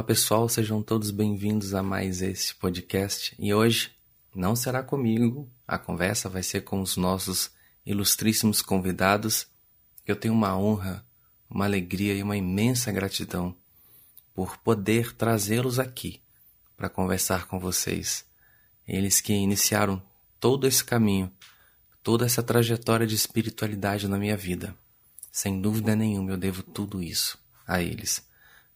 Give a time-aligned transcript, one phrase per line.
[0.00, 3.36] Olá pessoal, sejam todos bem-vindos a mais esse podcast.
[3.38, 3.90] E hoje
[4.34, 7.50] não será comigo, a conversa vai ser com os nossos
[7.84, 9.46] ilustríssimos convidados.
[10.06, 11.04] Eu tenho uma honra,
[11.50, 13.54] uma alegria e uma imensa gratidão
[14.32, 16.22] por poder trazê-los aqui
[16.78, 18.24] para conversar com vocês.
[18.88, 20.02] Eles que iniciaram
[20.40, 21.30] todo esse caminho,
[22.02, 24.74] toda essa trajetória de espiritualidade na minha vida.
[25.30, 28.29] Sem dúvida nenhuma, eu devo tudo isso a eles.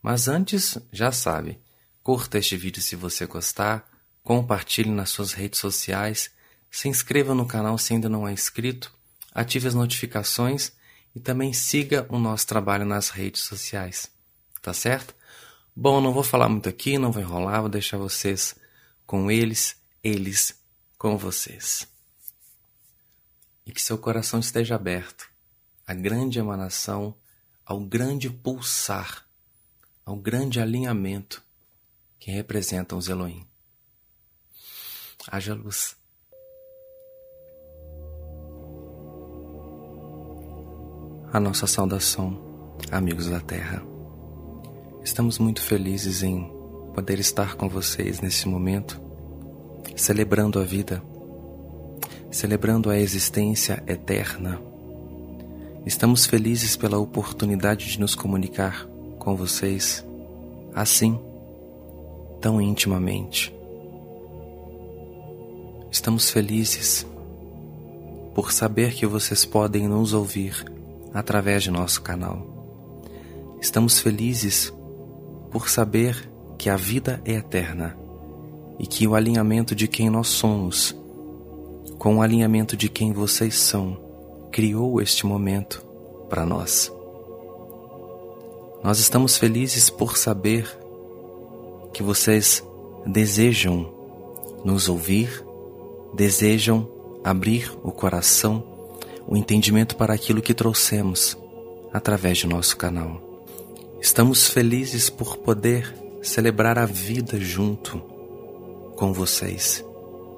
[0.04, 1.58] Mas antes, já sabe,
[2.02, 3.90] curta este vídeo se você gostar,
[4.22, 6.30] compartilhe nas suas redes sociais,
[6.70, 8.94] se inscreva no canal se ainda não é inscrito,
[9.32, 10.72] ative as notificações
[11.16, 14.10] e também siga o nosso trabalho nas redes sociais.
[14.60, 15.14] Tá certo?
[15.74, 18.54] Bom, não vou falar muito aqui, não vou enrolar, vou deixar vocês
[19.06, 20.62] com eles, eles
[20.98, 21.88] com vocês.
[23.64, 25.26] E que seu coração esteja aberto
[25.86, 27.16] à grande emanação,
[27.64, 29.23] ao grande pulsar,
[30.06, 31.42] ao grande alinhamento
[32.18, 33.46] que representam os Elohim.
[35.30, 35.96] Haja luz.
[41.32, 43.82] A nossa saudação, amigos da Terra.
[45.02, 46.52] Estamos muito felizes em
[46.94, 49.00] poder estar com vocês nesse momento,
[49.96, 51.02] celebrando a vida,
[52.30, 54.60] celebrando a existência eterna.
[55.86, 58.93] Estamos felizes pela oportunidade de nos comunicar
[59.24, 60.04] com vocês
[60.74, 61.18] assim,
[62.40, 63.54] tão intimamente.
[65.90, 67.06] Estamos felizes
[68.34, 70.64] por saber que vocês podem nos ouvir
[71.14, 72.46] através de nosso canal.
[73.60, 74.72] Estamos felizes
[75.50, 77.96] por saber que a vida é eterna
[78.78, 80.94] e que o alinhamento de quem nós somos,
[81.98, 83.96] com o alinhamento de quem vocês são,
[84.50, 85.82] criou este momento
[86.28, 86.93] para nós.
[88.84, 90.68] Nós estamos felizes por saber
[91.94, 92.62] que vocês
[93.06, 93.90] desejam
[94.62, 95.42] nos ouvir,
[96.12, 96.86] desejam
[97.24, 98.62] abrir o coração,
[99.26, 101.34] o entendimento para aquilo que trouxemos
[101.94, 103.22] através de nosso canal.
[104.02, 107.98] Estamos felizes por poder celebrar a vida junto
[108.96, 109.82] com vocês,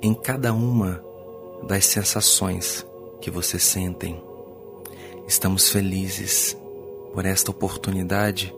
[0.00, 1.04] em cada uma
[1.66, 2.86] das sensações
[3.20, 4.22] que vocês sentem.
[5.26, 6.56] Estamos felizes
[7.16, 8.54] por esta oportunidade.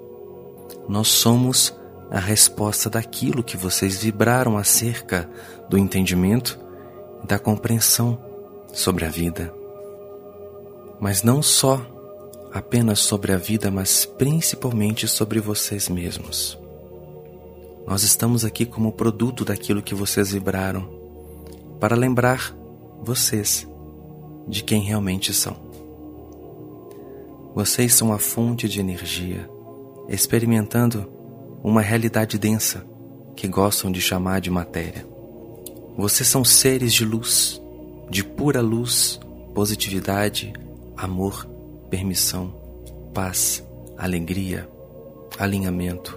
[0.89, 1.73] Nós somos
[2.11, 5.31] a resposta daquilo que vocês vibraram acerca
[5.71, 6.59] do entendimento
[7.23, 8.21] e da compreensão
[8.73, 9.55] sobre a vida.
[10.99, 11.81] Mas não só
[12.53, 16.59] apenas sobre a vida, mas principalmente sobre vocês mesmos.
[17.87, 20.91] Nós estamos aqui como produto daquilo que vocês vibraram,
[21.79, 22.53] para lembrar
[23.01, 23.69] vocês
[24.49, 25.68] de quem realmente são.
[27.59, 29.51] Vocês são a fonte de energia,
[30.09, 31.11] experimentando
[31.61, 32.87] uma realidade densa
[33.35, 35.05] que gostam de chamar de matéria.
[35.97, 37.61] Vocês são seres de luz,
[38.09, 39.19] de pura luz,
[39.57, 40.53] positividade,
[40.97, 41.49] amor
[41.91, 42.55] permissão,
[43.13, 43.65] paz,
[43.97, 44.71] alegria,
[45.37, 46.17] alinhamento,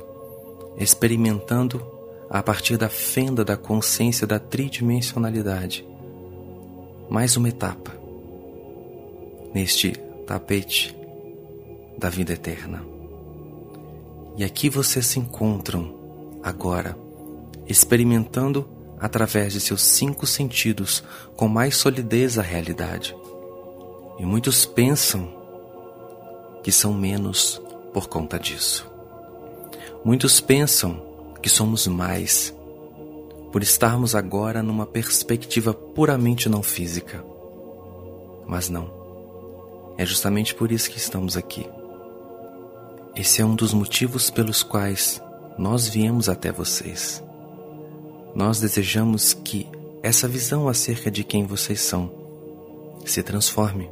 [0.78, 1.84] experimentando
[2.30, 5.84] a partir da fenda da consciência da tridimensionalidade.
[7.09, 8.00] Mais uma etapa
[9.56, 9.94] neste
[10.28, 11.00] tapete
[12.01, 12.84] da vida eterna.
[14.35, 15.94] E aqui vocês se encontram
[16.41, 16.97] agora,
[17.67, 18.67] experimentando
[19.00, 21.03] através de seus cinco sentidos
[21.35, 23.16] com mais solidez a realidade.
[24.17, 25.31] E muitos pensam
[26.63, 27.62] que são menos
[27.94, 28.89] por conta disso.
[30.03, 31.01] Muitos pensam
[31.41, 32.53] que somos mais
[33.51, 37.23] por estarmos agora numa perspectiva puramente não física.
[38.47, 38.91] Mas não.
[39.97, 41.68] É justamente por isso que estamos aqui.
[43.16, 45.22] Esse é um dos motivos pelos quais
[45.57, 47.23] nós viemos até vocês.
[48.33, 49.67] Nós desejamos que
[50.01, 52.11] essa visão acerca de quem vocês são
[53.05, 53.89] se transforme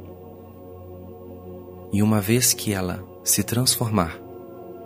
[1.92, 4.18] e uma vez que ela se transformar,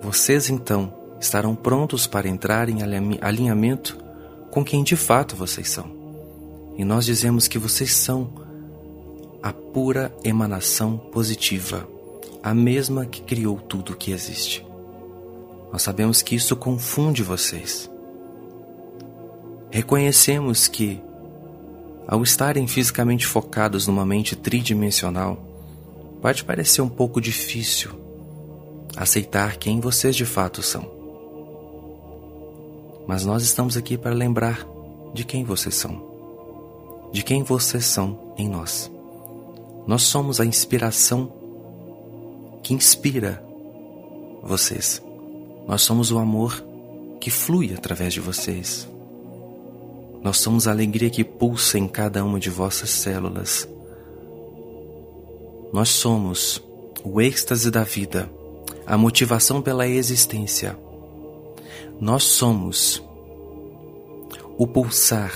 [0.02, 2.78] vocês então estarão prontos para entrar em
[3.20, 3.98] alinhamento
[4.50, 5.90] com quem de fato vocês são.
[6.76, 8.30] E nós dizemos que vocês são
[9.42, 11.86] a pura emanação positiva,
[12.44, 14.62] a mesma que criou tudo o que existe.
[15.72, 17.90] Nós sabemos que isso confunde vocês.
[19.70, 21.00] Reconhecemos que,
[22.06, 25.38] ao estarem fisicamente focados numa mente tridimensional,
[26.20, 27.92] pode parecer um pouco difícil
[28.94, 30.86] aceitar quem vocês de fato são.
[33.08, 34.66] Mas nós estamos aqui para lembrar
[35.14, 38.92] de quem vocês são, de quem vocês são em nós.
[39.86, 41.43] Nós somos a inspiração
[42.64, 43.44] que inspira
[44.42, 45.00] vocês.
[45.68, 46.64] Nós somos o amor
[47.20, 48.88] que flui através de vocês.
[50.22, 53.68] Nós somos a alegria que pulsa em cada uma de vossas células.
[55.72, 56.62] Nós somos
[57.04, 58.30] o êxtase da vida,
[58.86, 60.78] a motivação pela existência.
[62.00, 63.02] Nós somos
[64.56, 65.32] o pulsar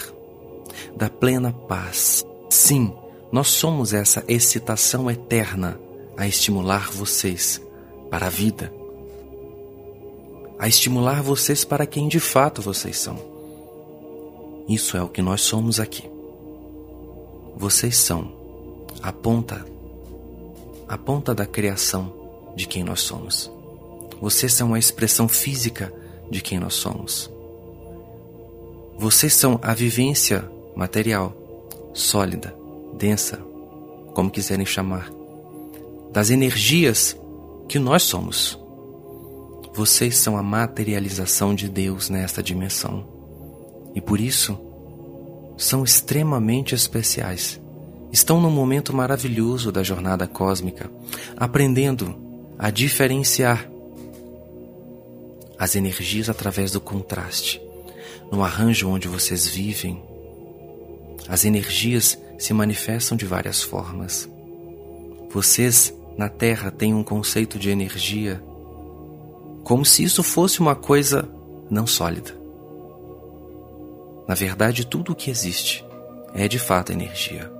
[0.97, 2.25] da plena paz.
[2.49, 2.95] Sim,
[3.31, 5.79] nós somos essa excitação eterna
[6.19, 7.63] a estimular vocês
[8.11, 8.73] para a vida,
[10.59, 13.17] a estimular vocês para quem de fato vocês são.
[14.69, 16.11] Isso é o que nós somos aqui.
[17.57, 18.33] Vocês são
[19.01, 19.65] a ponta,
[20.89, 22.13] a ponta da criação
[22.57, 23.49] de quem nós somos.
[24.21, 25.95] Vocês são a expressão física
[26.29, 27.31] de quem nós somos.
[28.99, 31.33] Vocês são a vivência material,
[31.95, 32.57] sólida,
[32.95, 33.41] densa,
[34.13, 35.13] como quiserem chamar,
[36.13, 37.17] das energias
[37.69, 38.59] que nós somos.
[39.75, 43.07] Vocês são a materialização de Deus nesta dimensão
[43.95, 44.59] e por isso
[45.57, 47.61] são extremamente especiais.
[48.11, 50.91] Estão num momento maravilhoso da jornada cósmica,
[51.37, 52.17] aprendendo
[52.59, 53.71] a diferenciar
[55.59, 57.61] as energias através do contraste.
[58.31, 60.03] No arranjo onde vocês vivem,
[61.29, 64.29] as energias se manifestam de várias formas.
[65.31, 68.43] Vocês na Terra têm um conceito de energia
[69.63, 71.29] como se isso fosse uma coisa
[71.71, 72.37] não sólida.
[74.27, 75.87] Na verdade, tudo o que existe
[76.35, 77.53] é de fato energia.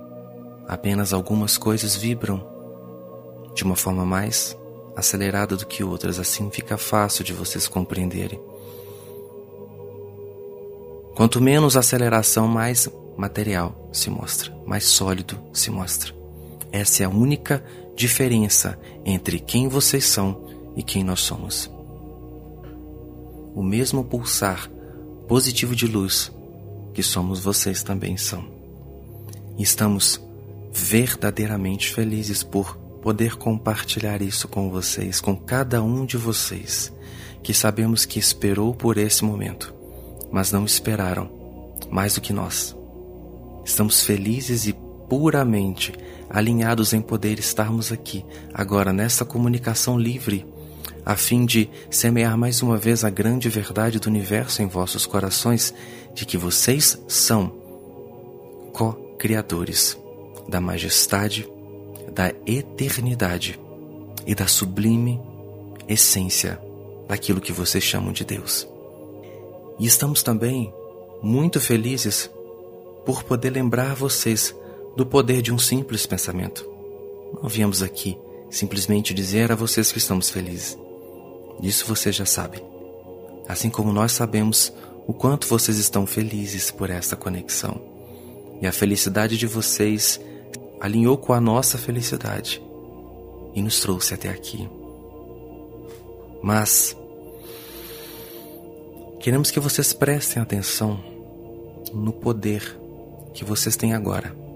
[0.67, 2.45] Apenas algumas coisas vibram
[3.55, 4.57] de uma forma mais
[4.95, 8.41] acelerada do que outras, assim fica fácil de vocês compreenderem.
[11.15, 16.13] Quanto menos aceleração, mais material se mostra, mais sólido se mostra.
[16.71, 17.63] Essa é a única
[17.99, 21.69] diferença entre quem vocês são e quem nós somos.
[23.53, 24.71] O mesmo pulsar
[25.27, 26.31] positivo de luz
[26.93, 28.57] que somos vocês também são.
[29.57, 30.21] estamos
[30.71, 36.93] verdadeiramente felizes por poder compartilhar isso com vocês, com cada um de vocês,
[37.43, 39.73] que sabemos que esperou por esse momento,
[40.31, 41.29] mas não esperaram
[41.91, 42.73] mais do que nós.
[43.65, 44.73] Estamos felizes e
[45.09, 45.93] puramente
[46.29, 50.45] alinhados em poder estarmos aqui, agora nessa comunicação livre,
[51.05, 55.73] a fim de semear mais uma vez a grande verdade do universo em vossos corações,
[56.13, 57.51] de que vocês são
[58.73, 59.97] co-criadores
[60.47, 61.49] da majestade,
[62.13, 63.59] da eternidade
[64.25, 65.19] e da sublime
[65.87, 66.59] essência
[67.07, 68.67] daquilo que vocês chamam de Deus.
[69.79, 70.71] E estamos também
[71.23, 72.29] muito felizes
[73.05, 74.55] por poder lembrar vocês
[74.99, 76.69] do poder de um simples pensamento.
[77.41, 78.17] Não viemos aqui
[78.49, 80.77] simplesmente dizer a vocês que estamos felizes.
[81.61, 82.61] Disso vocês já sabem.
[83.47, 84.73] Assim como nós sabemos
[85.07, 87.81] o quanto vocês estão felizes por esta conexão.
[88.61, 90.19] E a felicidade de vocês
[90.81, 92.61] alinhou com a nossa felicidade
[93.55, 94.69] e nos trouxe até aqui.
[96.43, 96.93] Mas
[99.21, 101.01] queremos que vocês prestem atenção
[101.93, 102.77] no poder
[103.33, 104.48] que vocês têm agora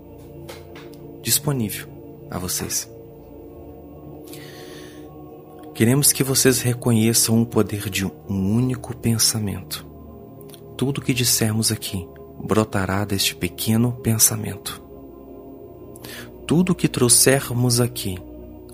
[1.24, 1.88] disponível
[2.30, 2.88] a vocês.
[5.74, 9.84] Queremos que vocês reconheçam o poder de um único pensamento.
[10.78, 12.08] Tudo que dissermos aqui
[12.44, 14.84] brotará deste pequeno pensamento.
[16.46, 18.20] Tudo que trouxermos aqui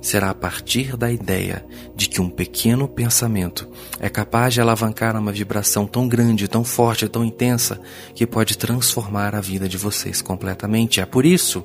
[0.01, 1.65] será a partir da ideia
[1.95, 7.07] de que um pequeno pensamento é capaz de alavancar uma vibração tão grande, tão forte,
[7.07, 7.79] tão intensa,
[8.15, 10.99] que pode transformar a vida de vocês completamente.
[10.99, 11.63] É por isso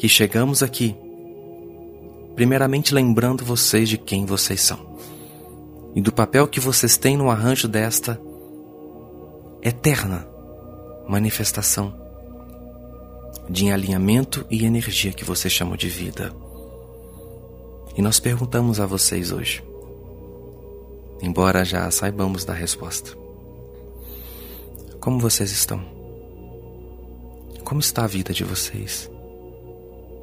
[0.00, 0.96] que chegamos aqui,
[2.34, 4.96] primeiramente lembrando vocês de quem vocês são
[5.94, 8.18] e do papel que vocês têm no arranjo desta
[9.62, 10.26] eterna
[11.06, 11.94] manifestação
[13.46, 16.32] de alinhamento e energia que vocês chamam de vida.
[17.94, 19.62] E nós perguntamos a vocês hoje,
[21.20, 23.10] embora já saibamos da resposta:
[24.98, 25.84] Como vocês estão?
[27.62, 29.09] Como está a vida de vocês?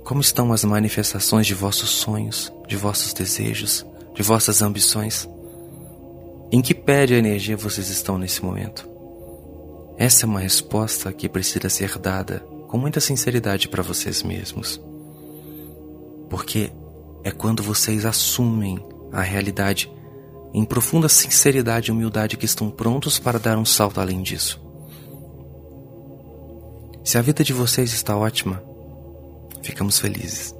[0.07, 3.85] Como estão as manifestações de vossos sonhos, de vossos desejos,
[4.15, 5.27] de vossas ambições?
[6.49, 8.87] Em que pé de energia vocês estão nesse momento?
[9.97, 14.81] Essa é uma resposta que precisa ser dada com muita sinceridade para vocês mesmos.
[16.29, 16.71] Porque
[17.21, 18.79] é quando vocês assumem
[19.11, 19.91] a realidade
[20.53, 24.57] em profunda sinceridade e humildade que estão prontos para dar um salto além disso.
[27.03, 28.66] Se a vida de vocês está ótima,
[29.67, 30.55] ficamos felizes.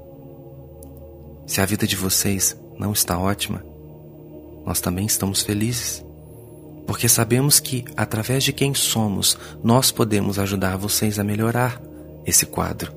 [1.45, 3.63] Se a vida de vocês não está ótima,
[4.65, 6.05] nós também estamos felizes.
[6.85, 11.81] porque sabemos que, através de quem somos, nós podemos ajudar vocês a melhorar
[12.25, 12.93] esse quadro.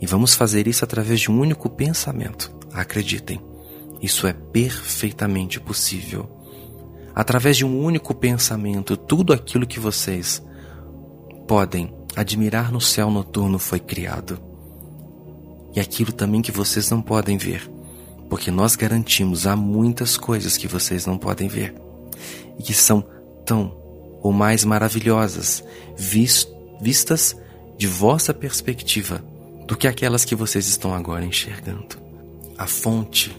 [0.00, 2.52] E vamos fazer isso através de um único pensamento.
[2.72, 3.40] Acreditem,
[4.02, 6.28] isso é perfeitamente possível.
[7.14, 10.42] Através de um único pensamento, tudo aquilo que vocês
[11.46, 14.49] podem admirar no céu noturno foi criado.
[15.74, 17.70] E aquilo também que vocês não podem ver,
[18.28, 21.74] porque nós garantimos há muitas coisas que vocês não podem ver
[22.58, 23.04] e que são
[23.44, 23.76] tão
[24.22, 25.64] ou mais maravilhosas
[25.96, 27.36] vistas
[27.76, 29.24] de vossa perspectiva
[29.66, 31.96] do que aquelas que vocês estão agora enxergando.
[32.58, 33.34] A fonte,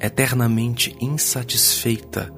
[0.00, 2.32] eternamente insatisfeita,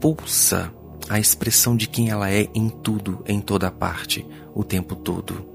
[0.00, 0.72] pulsa
[1.08, 5.53] a expressão de quem ela é em tudo, em toda parte, o tempo todo.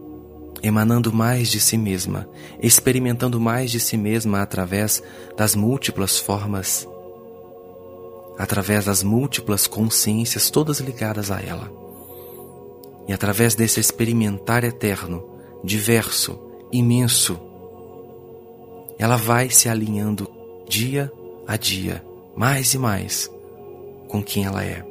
[0.62, 2.28] Emanando mais de si mesma,
[2.62, 5.01] experimentando mais de si mesma através
[5.38, 6.88] das múltiplas formas
[8.39, 11.70] através das múltiplas consciências todas ligadas a ela.
[13.06, 15.22] E através desse experimentar eterno,
[15.62, 16.39] diverso,
[16.72, 17.38] imenso,
[18.98, 20.30] ela vai se alinhando
[20.70, 21.12] dia
[21.46, 22.01] a dia,
[22.34, 23.30] mais e mais,
[24.08, 24.86] com quem ela é.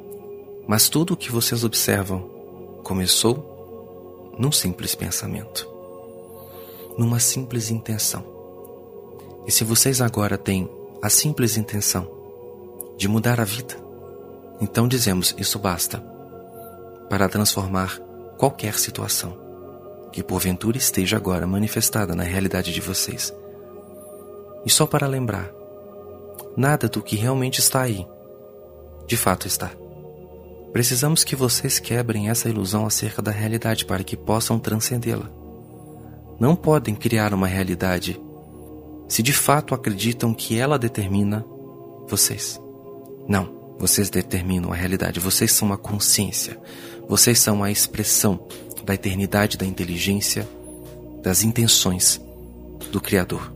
[0.66, 2.28] Mas tudo o que vocês observam
[2.82, 3.47] começou
[4.38, 5.68] num simples pensamento,
[6.96, 8.24] numa simples intenção.
[9.46, 10.70] E se vocês agora têm
[11.02, 12.08] a simples intenção
[12.96, 13.76] de mudar a vida.
[14.60, 16.02] Então dizemos: isso basta
[17.08, 17.98] para transformar
[18.36, 19.38] qualquer situação
[20.12, 23.32] que porventura esteja agora manifestada na realidade de vocês.
[24.64, 25.50] E só para lembrar:
[26.56, 28.06] nada do que realmente está aí,
[29.06, 29.70] de fato está.
[30.72, 35.30] Precisamos que vocês quebrem essa ilusão acerca da realidade para que possam transcendê-la.
[36.38, 38.20] Não podem criar uma realidade
[39.08, 41.44] se de fato acreditam que ela determina
[42.06, 42.60] vocês.
[43.26, 46.58] Não, vocês determinam a realidade, vocês são a consciência,
[47.08, 48.46] vocês são a expressão
[48.84, 50.48] da eternidade da inteligência,
[51.22, 52.20] das intenções
[52.92, 53.52] do Criador.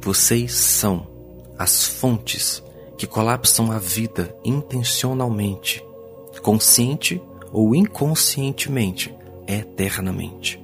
[0.00, 1.06] Vocês são
[1.58, 2.62] as fontes
[2.98, 5.82] que colapsam a vida intencionalmente,
[6.42, 9.14] consciente ou inconscientemente,
[9.46, 10.60] eternamente.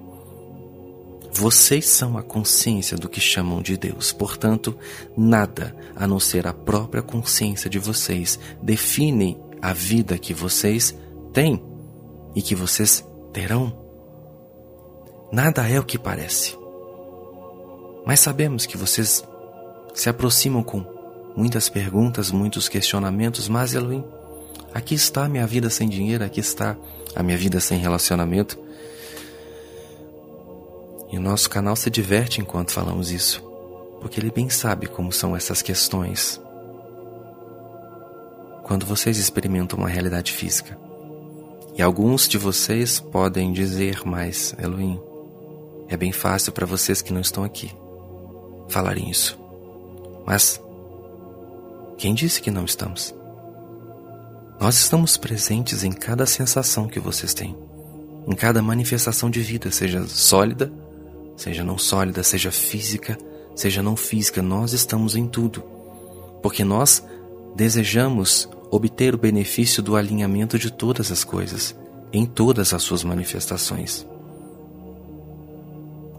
[1.33, 4.13] Vocês são a consciência do que chamam de Deus.
[4.13, 4.77] Portanto,
[5.17, 10.97] nada a não ser a própria consciência de vocês define a vida que vocês
[11.33, 11.63] têm
[12.35, 13.77] e que vocês terão.
[15.33, 16.57] Nada é o que parece.
[18.07, 19.25] Mas sabemos que vocês
[19.95, 20.94] se aproximam com
[21.37, 24.05] muitas perguntas, muitos questionamentos, mas Elohim,
[24.73, 26.77] aqui está a minha vida sem dinheiro, aqui está
[27.15, 28.59] a minha vida sem relacionamento,
[31.11, 33.43] e o nosso canal se diverte enquanto falamos isso,
[34.01, 36.41] porque ele bem sabe como são essas questões.
[38.65, 40.79] Quando vocês experimentam uma realidade física,
[41.77, 45.01] e alguns de vocês podem dizer, mas Elohim,
[45.89, 47.71] é bem fácil para vocês que não estão aqui
[48.69, 49.39] falarem isso.
[50.27, 50.61] Mas
[51.97, 53.15] quem disse que não estamos?
[54.61, 57.57] Nós estamos presentes em cada sensação que vocês têm,
[58.27, 60.73] em cada manifestação de vida, seja sólida
[61.37, 63.19] seja não sólida, seja física,
[63.55, 65.63] seja não física, nós estamos em tudo.
[66.43, 67.05] Porque nós
[67.55, 71.77] desejamos obter o benefício do alinhamento de todas as coisas,
[72.13, 74.07] em todas as suas manifestações.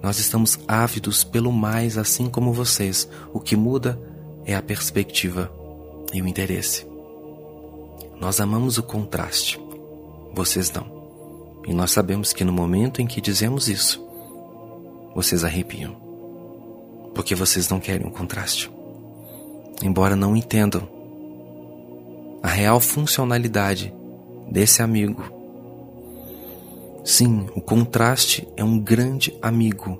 [0.01, 3.09] Nós estamos ávidos pelo mais, assim como vocês.
[3.33, 3.99] O que muda
[4.45, 5.51] é a perspectiva
[6.15, 6.87] e o interesse.
[8.17, 9.59] Nós amamos o contraste,
[10.33, 10.85] vocês não.
[11.67, 14.01] E nós sabemos que no momento em que dizemos isso,
[15.13, 15.95] vocês arrepiam.
[17.13, 18.71] Porque vocês não querem um contraste.
[19.83, 20.87] Embora não entendam
[22.41, 23.93] a real funcionalidade
[24.49, 25.23] desse amigo.
[27.03, 29.99] Sim, o contraste é um grande amigo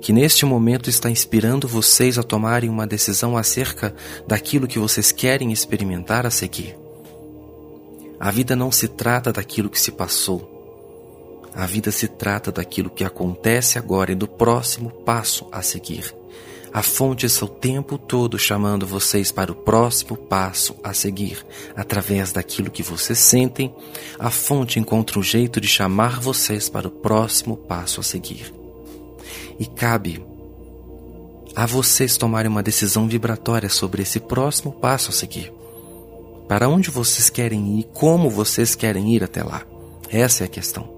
[0.00, 3.94] que neste momento está inspirando vocês a tomarem uma decisão acerca
[4.26, 6.76] daquilo que vocês querem experimentar a seguir.
[8.18, 10.56] A vida não se trata daquilo que se passou,
[11.54, 16.14] a vida se trata daquilo que acontece agora e do próximo passo a seguir.
[16.70, 21.46] A fonte está o tempo todo chamando vocês para o próximo passo a seguir.
[21.74, 23.74] Através daquilo que vocês sentem,
[24.18, 28.65] a fonte encontra um jeito de chamar vocês para o próximo passo a seguir.
[29.58, 30.24] E cabe
[31.54, 35.52] a vocês tomarem uma decisão vibratória sobre esse próximo passo a seguir.
[36.48, 39.62] Para onde vocês querem ir, como vocês querem ir até lá.
[40.08, 40.88] Essa é a questão.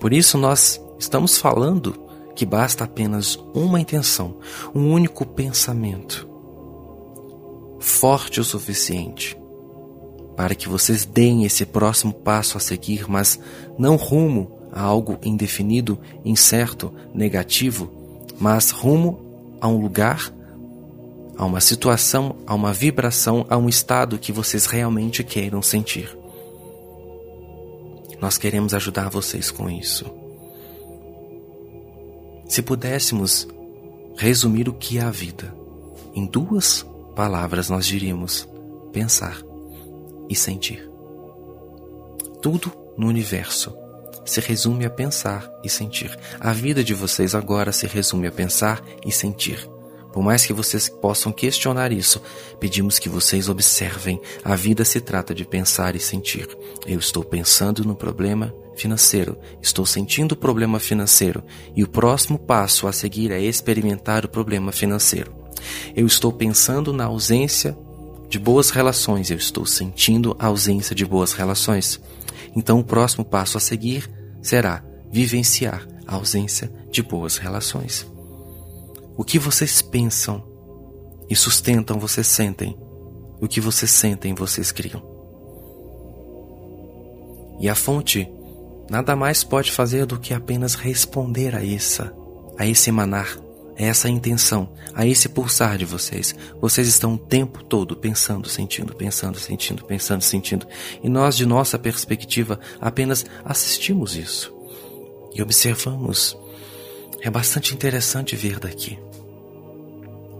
[0.00, 1.98] Por isso nós estamos falando
[2.34, 4.36] que basta apenas uma intenção,
[4.74, 6.28] um único pensamento,
[7.80, 9.36] forte o suficiente
[10.38, 13.40] para que vocês deem esse próximo passo a seguir, mas
[13.76, 17.90] não rumo a algo indefinido, incerto, negativo,
[18.38, 20.32] mas rumo a um lugar,
[21.36, 26.16] a uma situação, a uma vibração, a um estado que vocês realmente queiram sentir.
[28.20, 30.04] Nós queremos ajudar vocês com isso.
[32.48, 33.46] Se pudéssemos
[34.16, 35.54] resumir o que é a vida
[36.14, 36.84] em duas
[37.14, 38.48] palavras, nós diríamos
[38.92, 39.40] pensar
[40.28, 40.88] e sentir.
[42.42, 43.72] Tudo no universo
[44.30, 46.16] se resume a pensar e sentir.
[46.38, 49.68] A vida de vocês agora se resume a pensar e sentir.
[50.12, 52.20] Por mais que vocês possam questionar isso,
[52.58, 54.20] pedimos que vocês observem.
[54.42, 56.48] A vida se trata de pensar e sentir.
[56.86, 61.42] Eu estou pensando no problema financeiro, estou sentindo o problema financeiro
[61.74, 65.34] e o próximo passo a seguir é experimentar o problema financeiro.
[65.94, 67.76] Eu estou pensando na ausência
[68.28, 72.00] de boas relações, eu estou sentindo a ausência de boas relações.
[72.58, 74.10] Então o próximo passo a seguir
[74.42, 78.04] será vivenciar a ausência de boas relações.
[79.16, 80.44] O que vocês pensam
[81.30, 82.76] e sustentam, vocês sentem.
[83.40, 85.00] O que vocês sentem, vocês criam.
[87.60, 88.28] E a fonte
[88.90, 92.12] nada mais pode fazer do que apenas responder a essa,
[92.58, 93.38] a esse emanar,
[93.78, 96.34] a essa intenção, a esse pulsar de vocês.
[96.60, 100.66] Vocês estão o tempo todo pensando, sentindo, pensando, sentindo, pensando, sentindo.
[101.02, 104.52] E nós, de nossa perspectiva, apenas assistimos isso
[105.34, 106.36] e observamos.
[107.20, 108.98] É bastante interessante ver daqui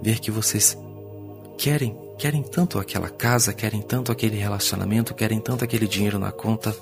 [0.02, 0.76] ver que vocês
[1.57, 6.75] querem, querem tanto aquela casa, querem tanto aquele relacionamento, querem tanto aquele dinheiro na conta,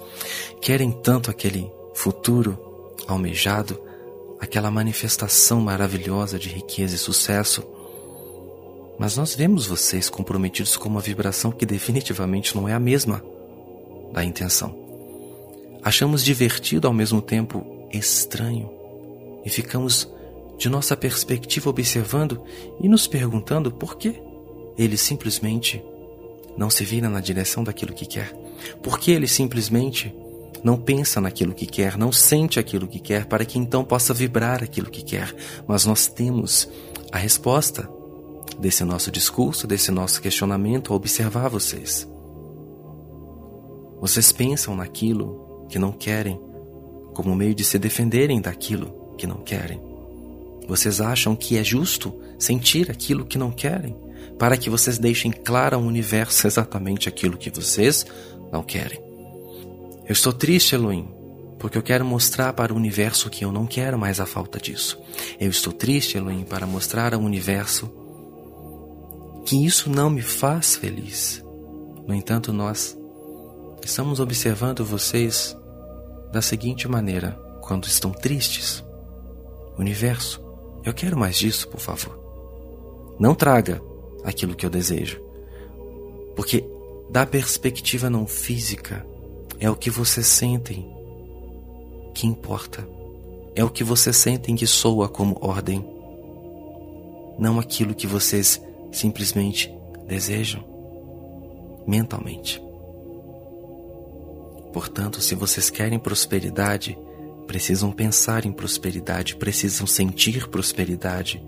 [0.61, 3.81] querem tanto aquele futuro almejado,
[4.41, 7.63] aquela manifestação maravilhosa de riqueza e sucesso.
[8.99, 13.23] Mas nós vemos vocês comprometidos com uma vibração que definitivamente não é a mesma
[14.13, 14.75] da intenção.
[15.83, 18.71] Achamos divertido ao mesmo tempo estranho
[19.45, 20.11] e ficamos
[20.59, 22.43] de nossa perspectiva observando
[22.81, 24.21] e nos perguntando por que
[24.77, 25.83] ele simplesmente
[26.57, 28.33] não se vira na direção daquilo que quer.
[28.83, 30.13] Por que ele simplesmente
[30.63, 34.63] não pensa naquilo que quer, não sente aquilo que quer, para que então possa vibrar
[34.63, 35.35] aquilo que quer.
[35.67, 36.69] Mas nós temos
[37.13, 37.89] a resposta
[38.59, 42.09] desse nosso discurso, desse nosso questionamento ao observar vocês.
[44.01, 46.41] Vocês pensam naquilo que não querem
[47.15, 49.81] como meio de se defenderem daquilo que não querem.
[50.69, 53.97] Vocês acham que é justo sentir aquilo que não querem,
[54.39, 58.05] para que vocês deixem claro ao universo exatamente aquilo que vocês
[58.53, 59.06] não querem.
[60.07, 61.09] Eu estou triste, Elohim,
[61.59, 64.97] porque eu quero mostrar para o universo que eu não quero mais a falta disso.
[65.41, 67.91] Eu estou triste, Elohim, para mostrar ao universo
[69.45, 71.43] que isso não me faz feliz.
[72.07, 72.97] No entanto, nós
[73.85, 75.57] estamos observando vocês
[76.33, 78.85] da seguinte maneira: quando estão tristes,
[79.77, 80.41] universo,
[80.85, 82.17] eu quero mais disso, por favor.
[83.19, 83.83] Não traga
[84.23, 85.21] aquilo que eu desejo.
[86.37, 86.65] Porque
[87.11, 89.05] da perspectiva não física,
[89.59, 90.95] é o que vocês sentem
[92.15, 92.87] que importa.
[93.55, 95.85] É o que vocês sentem que soa como ordem.
[97.39, 98.61] Não aquilo que vocês
[98.93, 99.73] simplesmente
[100.07, 100.65] desejam
[101.87, 102.63] mentalmente.
[104.73, 106.99] Portanto, se vocês querem prosperidade,
[107.47, 111.43] precisam pensar em prosperidade, precisam sentir prosperidade,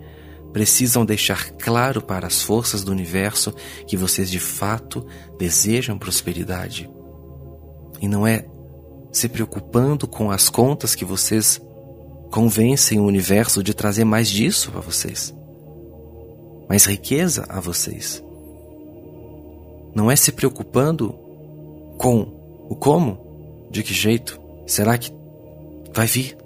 [0.53, 3.53] precisam deixar claro para as forças do universo
[3.87, 5.07] que vocês de fato
[5.38, 6.90] desejam prosperidade.
[8.00, 8.44] E não é
[9.12, 11.61] se preocupando com as contas que vocês
[12.30, 15.34] convencem o universo de trazer mais disso a vocês,
[16.68, 18.22] mais riqueza a vocês.
[19.94, 21.14] Não é se preocupando
[21.96, 25.11] com o como, de que jeito, será que
[25.92, 26.37] vai vir.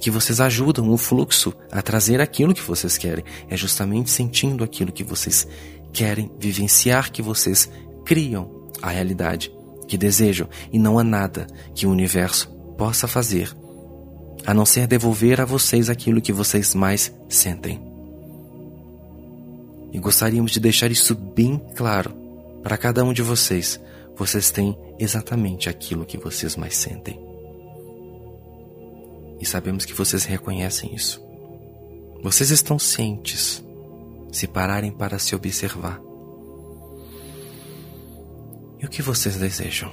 [0.00, 3.24] Que vocês ajudam o fluxo a trazer aquilo que vocês querem.
[3.48, 5.46] É justamente sentindo aquilo que vocês
[5.92, 7.70] querem vivenciar que vocês
[8.04, 8.50] criam
[8.82, 9.53] a realidade
[9.86, 10.48] que desejam.
[10.72, 13.54] E não há nada que o universo possa fazer
[14.46, 17.80] a não ser devolver a vocês aquilo que vocês mais sentem.
[19.92, 22.14] E gostaríamos de deixar isso bem claro
[22.62, 23.80] para cada um de vocês.
[24.16, 27.18] Vocês têm exatamente aquilo que vocês mais sentem.
[29.40, 31.22] E sabemos que vocês reconhecem isso.
[32.22, 33.64] Vocês estão cientes
[34.30, 36.00] se pararem para se observar.
[38.84, 39.90] E o que vocês desejam?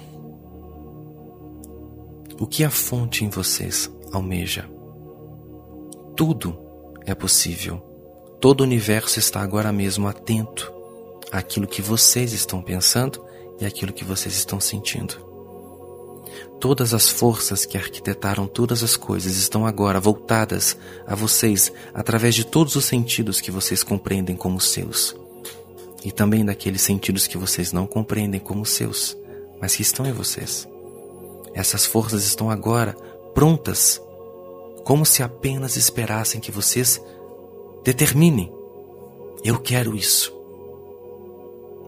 [2.38, 4.70] O que a fonte em vocês almeja?
[6.14, 6.60] Tudo
[7.06, 7.78] é possível.
[8.42, 10.70] Todo o universo está agora mesmo atento
[11.32, 13.26] àquilo que vocês estão pensando
[13.62, 15.16] e aquilo que vocês estão sentindo.
[16.60, 20.78] Todas as forças que arquitetaram todas as coisas estão agora voltadas
[21.08, 25.16] a vocês através de todos os sentidos que vocês compreendem como seus.
[26.04, 29.18] E também daqueles sentidos que vocês não compreendem como seus,
[29.60, 30.68] mas que estão em vocês.
[31.54, 32.96] Essas forças estão agora
[33.34, 34.02] prontas,
[34.84, 37.00] como se apenas esperassem que vocês
[37.84, 38.52] determinem:
[39.44, 40.34] eu quero isso.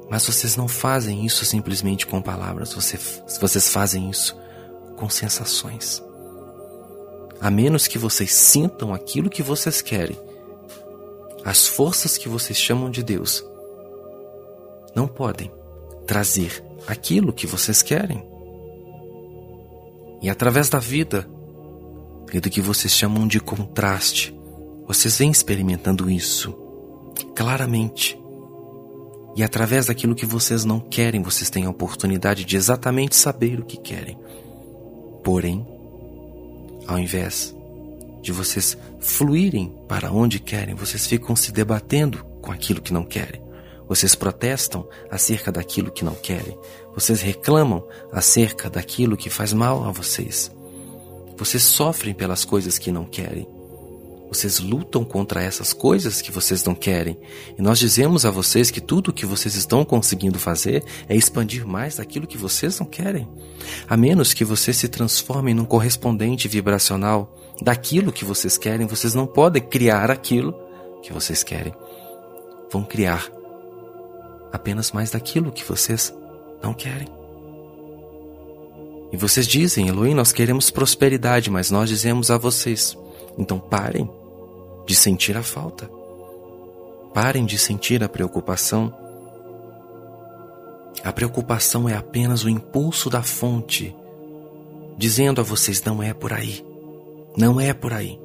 [0.09, 4.37] Mas vocês não fazem isso simplesmente com palavras, vocês, vocês fazem isso
[4.95, 6.03] com sensações.
[7.41, 10.17] A menos que vocês sintam aquilo que vocês querem,
[11.43, 13.43] as forças que vocês chamam de Deus
[14.95, 15.51] não podem
[16.05, 18.23] trazer aquilo que vocês querem.
[20.21, 21.27] E através da vida
[22.31, 24.35] e do que vocês chamam de contraste,
[24.87, 26.55] vocês vêm experimentando isso
[27.35, 28.19] claramente.
[29.35, 33.65] E através daquilo que vocês não querem, vocês têm a oportunidade de exatamente saber o
[33.65, 34.17] que querem.
[35.23, 35.65] Porém,
[36.87, 37.55] ao invés
[38.21, 43.41] de vocês fluírem para onde querem, vocês ficam se debatendo com aquilo que não querem.
[43.87, 46.57] Vocês protestam acerca daquilo que não querem.
[46.95, 50.51] Vocês reclamam acerca daquilo que faz mal a vocês.
[51.37, 53.47] Vocês sofrem pelas coisas que não querem.
[54.29, 57.19] Vocês lutam contra essas coisas que vocês não querem.
[57.57, 61.67] E nós dizemos a vocês que tudo o que vocês estão conseguindo fazer é expandir
[61.67, 63.27] mais daquilo que vocês não querem.
[63.87, 69.27] A menos que vocês se transformem num correspondente vibracional daquilo que vocês querem, vocês não
[69.27, 70.55] podem criar aquilo
[71.03, 71.73] que vocês querem.
[72.71, 73.29] Vão criar
[74.53, 76.13] apenas mais daquilo que vocês
[76.61, 77.07] não querem.
[79.11, 82.95] E vocês dizem, Elohim, nós queremos prosperidade, mas nós dizemos a vocês,
[83.37, 84.07] então parem
[84.85, 85.89] de sentir a falta.
[87.13, 88.93] Parem de sentir a preocupação.
[91.03, 93.95] A preocupação é apenas o impulso da fonte,
[94.97, 96.65] dizendo a vocês: não é por aí,
[97.37, 98.19] não é por aí.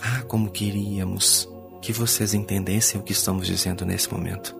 [0.00, 1.48] Ah, como queríamos
[1.80, 4.56] que vocês entendessem o que estamos dizendo nesse momento.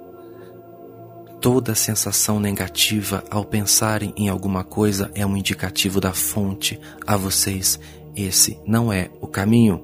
[1.40, 7.78] Toda sensação negativa ao pensarem em alguma coisa é um indicativo da fonte a vocês.
[8.16, 9.81] Esse não é o caminho.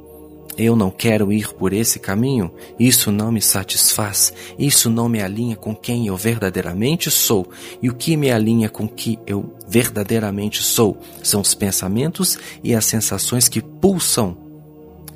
[0.58, 2.52] Eu não quero ir por esse caminho.
[2.78, 4.32] Isso não me satisfaz.
[4.58, 7.48] Isso não me alinha com quem eu verdadeiramente sou.
[7.80, 12.84] E o que me alinha com que eu verdadeiramente sou são os pensamentos e as
[12.84, 14.43] sensações que pulsam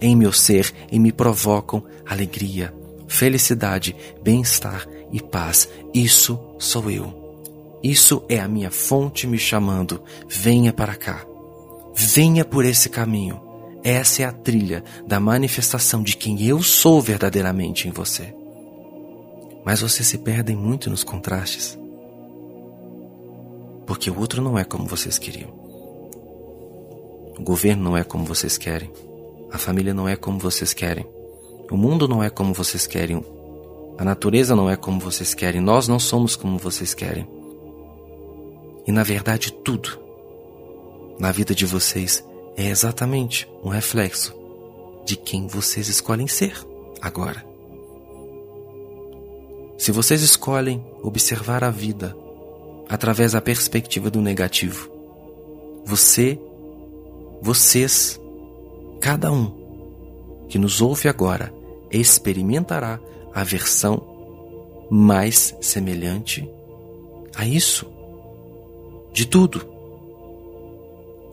[0.00, 2.74] em meu ser e me provocam alegria,
[3.06, 5.68] felicidade, bem-estar e paz.
[5.92, 7.28] Isso sou eu.
[7.82, 10.02] Isso é a minha fonte me chamando.
[10.28, 11.24] Venha para cá.
[11.94, 13.40] Venha por esse caminho.
[13.82, 18.34] Essa é a trilha da manifestação de quem eu sou verdadeiramente em você.
[19.64, 21.78] Mas vocês se perdem muito nos contrastes.
[23.86, 25.50] Porque o outro não é como vocês queriam.
[27.38, 28.90] O governo não é como vocês querem.
[29.50, 31.06] A família não é como vocês querem.
[31.70, 33.24] O mundo não é como vocês querem.
[33.98, 35.60] A natureza não é como vocês querem.
[35.60, 37.28] Nós não somos como vocês querem.
[38.86, 39.98] E na verdade, tudo
[41.18, 42.24] na vida de vocês
[42.56, 44.34] é exatamente um reflexo
[45.04, 46.54] de quem vocês escolhem ser
[47.00, 47.44] agora.
[49.76, 52.16] Se vocês escolhem observar a vida
[52.88, 54.90] através da perspectiva do negativo,
[55.84, 56.38] você,
[57.40, 58.20] vocês
[59.00, 61.52] Cada um que nos ouve agora
[61.90, 63.00] experimentará
[63.34, 64.02] a versão
[64.90, 66.48] mais semelhante
[67.34, 67.86] a isso.
[69.12, 69.66] De tudo.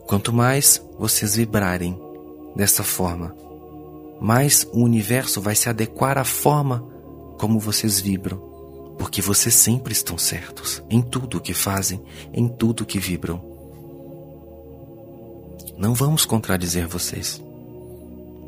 [0.06, 2.00] Quanto mais vocês vibrarem
[2.54, 3.34] dessa forma,
[4.20, 6.86] mais o universo vai se adequar à forma
[7.38, 8.38] como vocês vibram,
[8.98, 12.00] porque vocês sempre estão certos em tudo o que fazem,
[12.32, 13.42] em tudo o que vibram.
[15.76, 17.42] Não vamos contradizer vocês.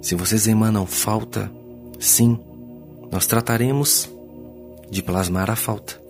[0.00, 1.50] Se vocês emanam falta,
[1.98, 2.38] sim,
[3.10, 4.08] nós trataremos
[4.90, 6.00] de plasmar a falta.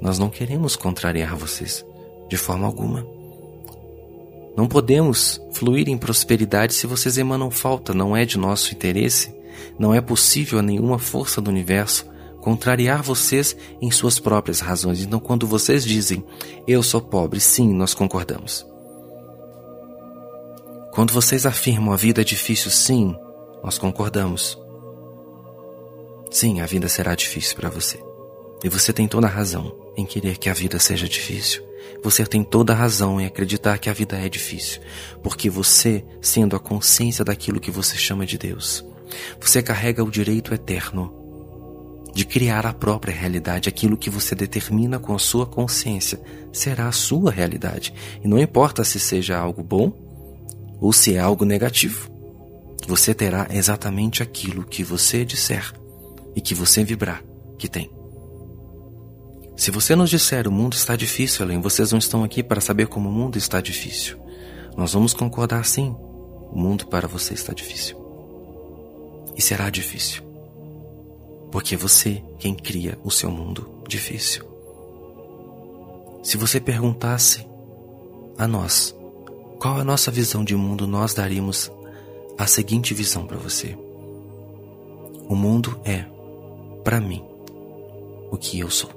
[0.00, 1.84] Nós não queremos contrariar vocês
[2.28, 3.06] de forma alguma.
[4.56, 9.34] Não podemos fluir em prosperidade se vocês emanam falta, não é de nosso interesse.
[9.78, 12.06] Não é possível a nenhuma força do universo
[12.40, 15.00] contrariar vocês em suas próprias razões.
[15.00, 16.22] Então, quando vocês dizem,
[16.68, 18.66] eu sou pobre, sim, nós concordamos.
[20.92, 23.16] Quando vocês afirmam a vida é difícil, sim,
[23.64, 24.58] nós concordamos.
[26.30, 27.98] Sim, a vida será difícil para você.
[28.62, 31.64] E você tem toda a razão em querer que a vida seja difícil.
[32.02, 34.82] Você tem toda a razão em acreditar que a vida é difícil,
[35.22, 38.84] porque você, sendo a consciência daquilo que você chama de Deus,
[39.40, 41.14] você carrega o direito eterno
[42.12, 43.68] de criar a própria realidade.
[43.68, 46.20] Aquilo que você determina com a sua consciência
[46.52, 47.94] será a sua realidade.
[48.22, 49.90] E não importa se seja algo bom
[50.80, 52.13] ou se é algo negativo.
[52.86, 55.72] Você terá exatamente aquilo que você disser
[56.34, 57.22] e que você vibrar
[57.58, 57.90] que tem.
[59.56, 62.88] Se você nos disser o mundo está difícil, além, vocês não estão aqui para saber
[62.88, 64.18] como o mundo está difícil.
[64.76, 65.94] Nós vamos concordar sim.
[66.50, 67.96] O mundo para você está difícil.
[69.36, 70.24] E será difícil
[71.54, 74.44] porque é você quem cria o seu mundo difícil.
[76.20, 77.46] Se você perguntasse
[78.36, 78.92] a nós
[79.60, 81.70] qual a nossa visão de mundo, nós daríamos
[82.38, 83.76] a seguinte visão para você:
[85.28, 86.04] o mundo é,
[86.82, 87.24] para mim,
[88.30, 88.90] o que eu sou.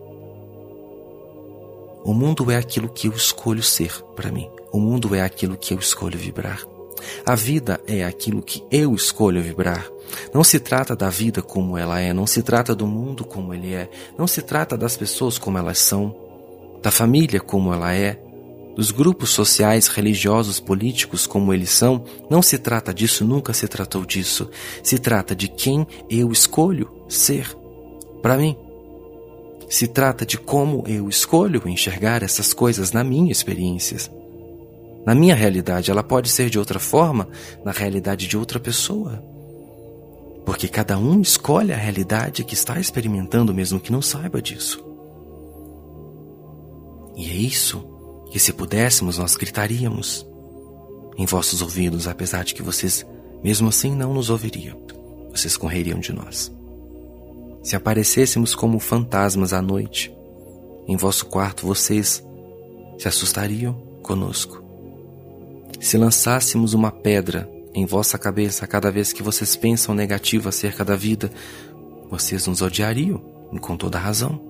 [2.04, 4.50] O mundo é aquilo que eu escolho ser para mim.
[4.72, 6.66] O mundo é aquilo que eu escolho vibrar.
[7.26, 9.86] A vida é aquilo que eu escolho vibrar.
[10.34, 13.74] Não se trata da vida como ela é, não se trata do mundo como ele
[13.74, 16.16] é, não se trata das pessoas como elas são,
[16.82, 18.20] da família como ela é,
[18.78, 22.06] dos grupos sociais, religiosos, políticos como eles são.
[22.30, 24.48] Não se trata disso, nunca se tratou disso.
[24.84, 27.58] Se trata de quem eu escolho ser
[28.22, 28.56] para mim.
[29.68, 33.98] Se trata de como eu escolho enxergar essas coisas na minha experiência.
[35.04, 37.28] Na minha realidade, ela pode ser de outra forma
[37.66, 39.24] na realidade de outra pessoa.
[40.46, 44.86] Porque cada um escolhe a realidade que está experimentando, mesmo que não saiba disso.
[47.16, 47.97] E é isso
[48.38, 50.24] que, se pudéssemos, nós gritaríamos
[51.18, 53.04] em vossos ouvidos, apesar de que vocês,
[53.44, 54.80] mesmo assim, não nos ouviriam.
[55.32, 56.54] Vocês correriam de nós.
[57.64, 60.16] Se aparecêssemos como fantasmas à noite,
[60.88, 62.24] em vosso quarto, vocês
[63.00, 63.74] se assustariam
[64.04, 64.64] conosco.
[65.80, 70.96] Se lançássemos uma pedra em vossa cabeça cada vez que vocês pensam negativo acerca da
[70.96, 71.32] vida,
[72.08, 73.20] vocês nos odiariam,
[73.52, 74.47] e com toda razão.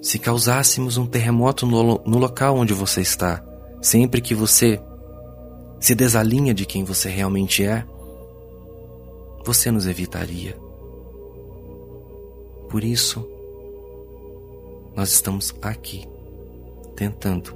[0.00, 3.44] Se causássemos um terremoto no, no local onde você está,
[3.82, 4.80] sempre que você
[5.78, 7.84] se desalinha de quem você realmente é,
[9.44, 10.56] você nos evitaria.
[12.68, 13.26] Por isso,
[14.94, 16.06] nós estamos aqui,
[16.94, 17.54] tentando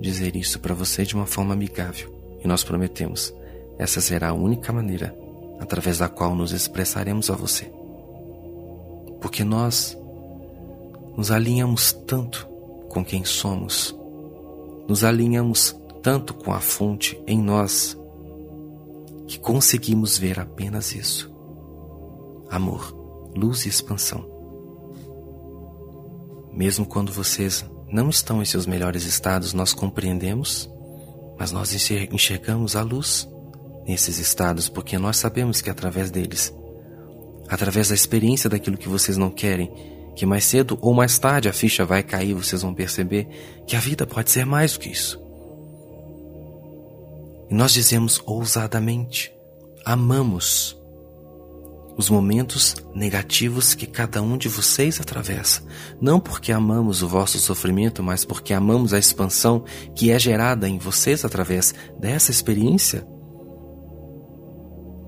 [0.00, 2.12] dizer isso para você de uma forma amigável.
[2.42, 3.34] E nós prometemos,
[3.78, 5.16] essa será a única maneira
[5.60, 7.70] através da qual nos expressaremos a você.
[9.20, 9.95] Porque nós
[11.16, 12.46] nos alinhamos tanto
[12.88, 13.96] com quem somos,
[14.86, 17.98] nos alinhamos tanto com a fonte em nós,
[19.26, 21.32] que conseguimos ver apenas isso:
[22.50, 22.94] amor,
[23.34, 24.24] luz e expansão.
[26.52, 30.70] Mesmo quando vocês não estão em seus melhores estados, nós compreendemos,
[31.38, 31.72] mas nós
[32.12, 33.28] enxergamos a luz
[33.86, 36.52] nesses estados, porque nós sabemos que através deles,
[37.48, 41.52] através da experiência daquilo que vocês não querem, que mais cedo ou mais tarde a
[41.52, 43.28] ficha vai cair, vocês vão perceber
[43.66, 45.20] que a vida pode ser mais do que isso.
[47.50, 49.32] E nós dizemos ousadamente:
[49.84, 50.76] amamos
[51.96, 55.62] os momentos negativos que cada um de vocês atravessa.
[56.00, 60.78] Não porque amamos o vosso sofrimento, mas porque amamos a expansão que é gerada em
[60.78, 63.06] vocês através dessa experiência.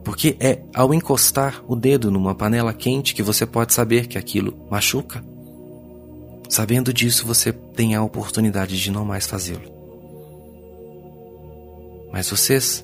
[0.09, 4.57] Porque é ao encostar o dedo numa panela quente que você pode saber que aquilo
[4.71, 5.23] machuca.
[6.49, 9.71] Sabendo disso, você tem a oportunidade de não mais fazê-lo.
[12.11, 12.83] Mas vocês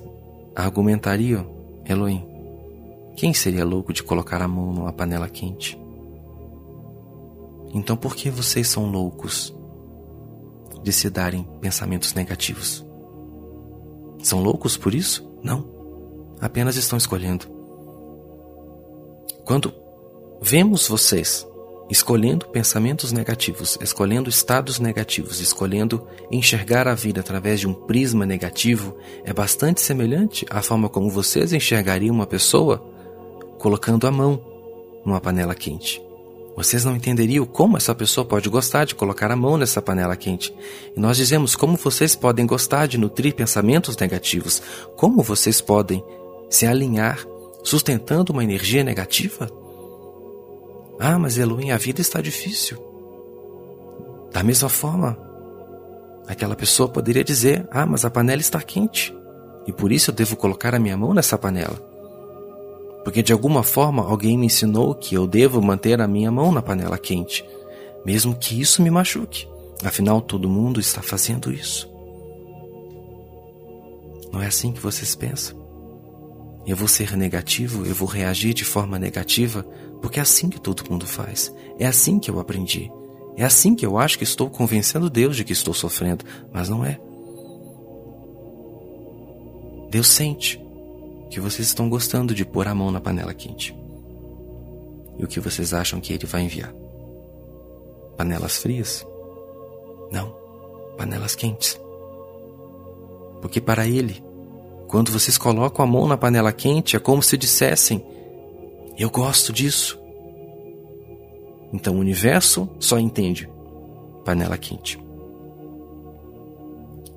[0.55, 1.47] argumentariam,
[1.83, 2.23] Elohim,
[3.15, 5.75] quem seria louco de colocar a mão numa panela quente?
[7.73, 9.51] Então por que vocês são loucos
[10.83, 12.85] de se darem pensamentos negativos?
[14.21, 15.27] São loucos por isso?
[15.41, 15.74] Não.
[16.39, 17.45] Apenas estão escolhendo.
[19.45, 19.73] Quando
[20.41, 21.47] vemos vocês
[21.89, 28.97] escolhendo pensamentos negativos, escolhendo estados negativos, escolhendo enxergar a vida através de um prisma negativo,
[29.23, 32.83] é bastante semelhante à forma como vocês enxergariam uma pessoa
[33.59, 34.41] colocando a mão
[35.05, 36.01] numa panela quente.
[36.55, 40.55] Vocês não entenderiam como essa pessoa pode gostar de colocar a mão nessa panela quente.
[40.95, 44.61] E nós dizemos como vocês podem gostar de nutrir pensamentos negativos,
[44.95, 46.03] como vocês podem
[46.49, 47.25] se alinhar
[47.63, 49.49] sustentando uma energia negativa.
[50.99, 52.77] Ah, mas Elohim, a vida está difícil.
[54.31, 55.17] Da mesma forma,
[56.27, 59.15] aquela pessoa poderia dizer: Ah, mas a panela está quente
[59.67, 61.95] e por isso eu devo colocar a minha mão nessa panela
[63.05, 66.59] porque de alguma forma alguém me ensinou que eu devo manter a minha mão na
[66.59, 67.45] panela quente,
[68.03, 69.47] mesmo que isso me machuque.
[69.83, 71.87] Afinal, todo mundo está fazendo isso.
[74.33, 75.55] Não é assim que vocês pensam?
[76.65, 79.63] Eu vou ser negativo, eu vou reagir de forma negativa
[80.01, 81.53] porque é assim que todo mundo faz.
[81.79, 82.91] É assim que eu aprendi.
[83.37, 86.85] É assim que eu acho que estou convencendo Deus de que estou sofrendo, mas não
[86.85, 86.99] é.
[89.89, 90.63] Deus sente
[91.29, 93.75] que vocês estão gostando de pôr a mão na panela quente.
[95.17, 96.73] E o que vocês acham que Ele vai enviar?
[98.17, 99.05] Panelas frias?
[100.11, 100.35] Não,
[100.97, 101.79] panelas quentes.
[103.41, 104.23] Porque para Ele,
[104.95, 108.01] quando vocês colocam a mão na panela quente, é como se dissessem:
[108.97, 109.99] Eu gosto disso.
[111.73, 113.49] Então o universo só entende
[114.23, 114.97] panela quente.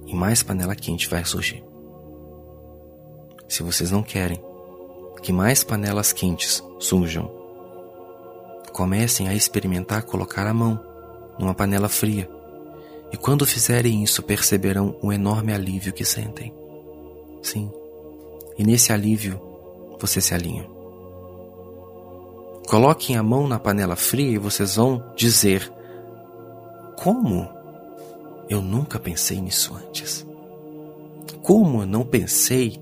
[0.06, 1.62] E mais panela quente vai surgir.
[3.48, 4.42] Se vocês não querem
[5.22, 7.30] que mais panelas quentes surjam,
[8.72, 10.84] comecem a experimentar colocar a mão
[11.38, 12.28] numa panela fria.
[13.12, 16.57] E quando fizerem isso, perceberão o enorme alívio que sentem.
[17.42, 17.70] Sim.
[18.56, 19.40] E nesse alívio,
[20.00, 20.68] você se alinha.
[22.68, 25.72] Coloquem a mão na panela fria e vocês vão dizer:
[26.96, 27.48] Como?
[28.48, 30.26] Eu nunca pensei nisso antes.
[31.42, 32.78] Como eu não pensei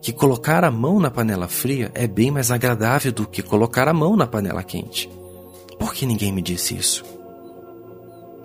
[0.00, 3.94] que colocar a mão na panela fria é bem mais agradável do que colocar a
[3.94, 5.10] mão na panela quente?
[5.78, 7.04] Por que ninguém me disse isso?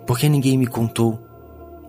[0.06, 1.20] Por que ninguém me contou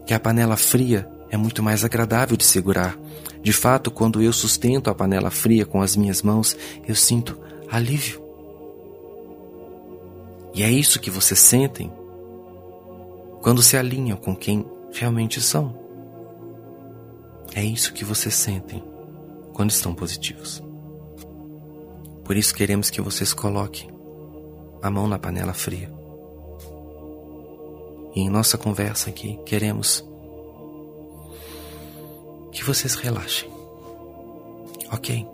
[0.06, 2.98] que a panela fria é muito mais agradável de segurar?
[3.42, 6.56] De fato, quando eu sustento a panela fria com as minhas mãos,
[6.86, 7.38] eu sinto
[7.70, 8.22] alívio.
[10.54, 11.92] E é isso que vocês sentem
[13.42, 15.78] quando se alinham com quem realmente são.
[17.54, 18.82] É isso que vocês sentem
[19.52, 20.62] quando estão positivos.
[22.24, 23.90] Por isso queremos que vocês coloquem
[24.80, 25.92] a mão na panela fria.
[28.14, 30.04] E em nossa conversa aqui, queremos
[32.54, 33.50] que vocês relaxem.
[34.90, 35.26] Ok,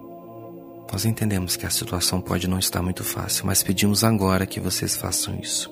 [0.90, 4.96] nós entendemos que a situação pode não estar muito fácil, mas pedimos agora que vocês
[4.96, 5.70] façam isso,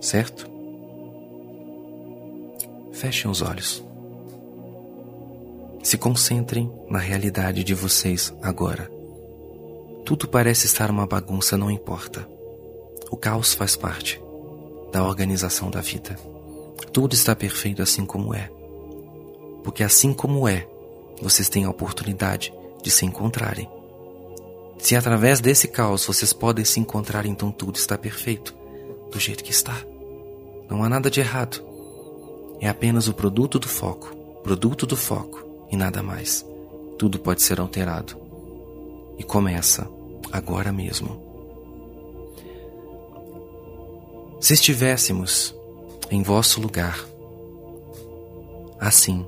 [0.00, 0.50] certo?
[2.92, 3.82] Fechem os olhos.
[5.82, 8.90] Se concentrem na realidade de vocês agora.
[10.04, 12.28] Tudo parece estar uma bagunça, não importa.
[13.10, 14.20] O caos faz parte
[14.92, 16.18] da organização da vida.
[16.92, 18.50] Tudo está perfeito assim como é.
[19.62, 20.66] Porque assim como é,
[21.20, 22.52] vocês têm a oportunidade
[22.82, 23.68] de se encontrarem.
[24.78, 28.54] Se através desse caos vocês podem se encontrar, então tudo está perfeito,
[29.10, 29.76] do jeito que está.
[30.68, 31.62] Não há nada de errado.
[32.60, 36.46] É apenas o produto do foco, produto do foco e nada mais.
[36.98, 38.16] Tudo pode ser alterado.
[39.18, 39.88] E começa
[40.32, 41.28] agora mesmo.
[44.40, 45.54] Se estivéssemos
[46.10, 47.04] em vosso lugar,
[48.78, 49.26] assim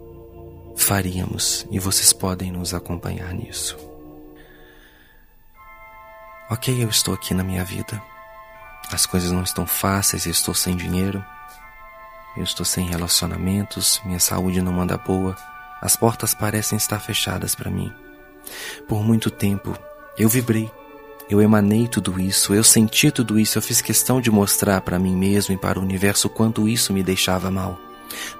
[0.82, 3.76] faríamos e vocês podem nos acompanhar nisso.
[6.50, 8.02] Ok, eu estou aqui na minha vida.
[8.92, 11.24] As coisas não estão fáceis, eu estou sem dinheiro,
[12.36, 15.36] eu estou sem relacionamentos, minha saúde não anda boa,
[15.80, 17.92] as portas parecem estar fechadas para mim.
[18.86, 19.76] Por muito tempo
[20.18, 20.70] eu vibrei,
[21.30, 25.16] eu emanei tudo isso, eu senti tudo isso, eu fiz questão de mostrar para mim
[25.16, 27.78] mesmo e para o universo quanto isso me deixava mal.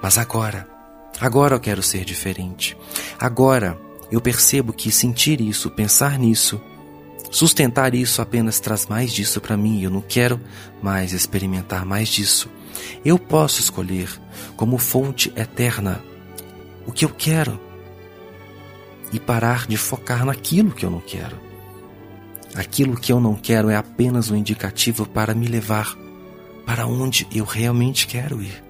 [0.03, 0.69] Mas agora,
[1.21, 2.77] agora eu quero ser diferente.
[3.19, 3.79] Agora
[4.11, 6.61] eu percebo que sentir isso, pensar nisso,
[7.31, 10.41] sustentar isso apenas traz mais disso para mim e eu não quero
[10.83, 12.51] mais experimentar mais disso.
[13.05, 14.09] Eu posso escolher
[14.57, 16.03] como fonte eterna
[16.87, 17.61] o que eu quero
[19.13, 21.41] e parar de focar naquilo que eu não quero.
[22.55, 25.97] Aquilo que eu não quero é apenas um indicativo para me levar
[26.67, 28.63] para onde eu realmente quero ir.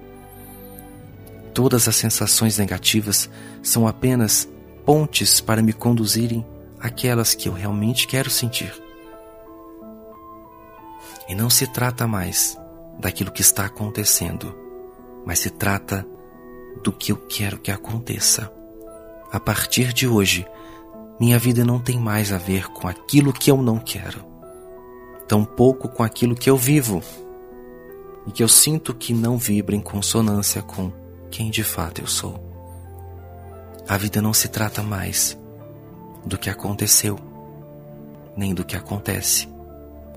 [1.53, 3.29] Todas as sensações negativas
[3.61, 4.49] são apenas
[4.85, 6.45] pontes para me conduzirem
[6.79, 8.73] àquelas que eu realmente quero sentir.
[11.29, 12.57] E não se trata mais
[12.99, 14.53] daquilo que está acontecendo,
[15.25, 16.05] mas se trata
[16.83, 18.51] do que eu quero que aconteça.
[19.31, 20.45] A partir de hoje,
[21.19, 24.25] minha vida não tem mais a ver com aquilo que eu não quero,
[25.27, 27.01] tampouco com aquilo que eu vivo
[28.25, 31.02] e que eu sinto que não vibra em consonância com
[31.33, 32.39] quem de fato eu sou.
[33.89, 35.35] A vida não se trata mais
[36.23, 37.17] do que aconteceu,
[38.37, 39.49] nem do que acontece.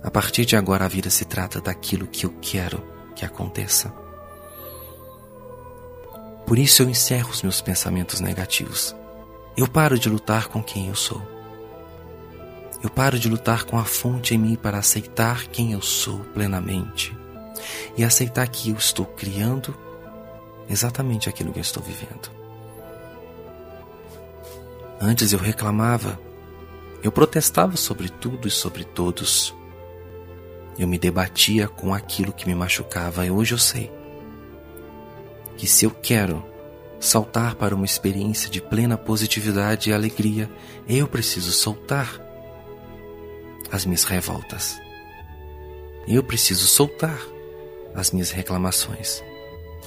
[0.02, 3.88] A partir de agora, a vida se trata daquilo que eu quero que aconteça.
[6.46, 8.94] Por isso eu encerro os meus pensamentos negativos.
[9.56, 11.22] Eu paro de lutar com quem eu sou.
[12.82, 17.16] Eu paro de lutar com a fonte em mim para aceitar quem eu sou plenamente
[17.96, 19.85] e aceitar que eu estou criando
[20.68, 22.30] exatamente aquilo que eu estou vivendo.
[25.00, 26.18] Antes eu reclamava,
[27.02, 29.54] eu protestava sobre tudo e sobre todos.
[30.78, 33.90] eu me debatia com aquilo que me machucava e hoje eu sei
[35.56, 36.44] que se eu quero
[37.00, 40.50] saltar para uma experiência de plena positividade e alegria,
[40.88, 42.20] eu preciso soltar
[43.70, 44.78] as minhas revoltas.
[46.06, 47.18] Eu preciso soltar
[47.94, 49.22] as minhas reclamações,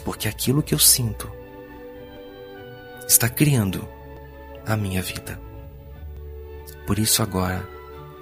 [0.03, 1.31] porque aquilo que eu sinto
[3.07, 3.87] está criando
[4.65, 5.39] a minha vida.
[6.85, 7.67] Por isso agora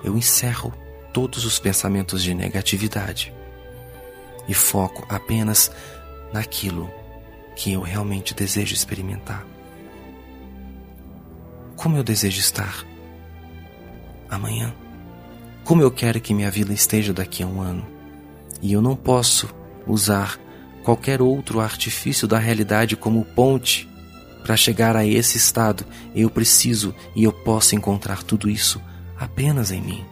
[0.04, 0.74] eu encerro
[1.14, 3.34] todos os pensamentos de negatividade
[4.48, 5.72] e foco apenas
[6.32, 6.90] naquilo
[7.56, 9.46] que eu realmente desejo experimentar.
[11.76, 12.86] Como eu desejo estar
[14.30, 14.74] amanhã?
[15.64, 17.86] Como eu quero que minha vida esteja daqui a um ano?
[18.62, 19.54] E eu não posso
[19.86, 20.40] usar
[20.88, 23.90] qualquer outro artifício da realidade como ponte
[24.42, 25.86] para chegar a esse estado.
[26.16, 28.82] Eu preciso e eu posso encontrar tudo isso
[29.20, 30.06] apenas em mim.